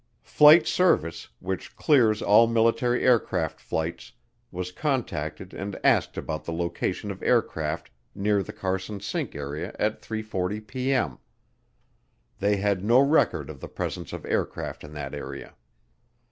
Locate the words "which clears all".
1.39-2.47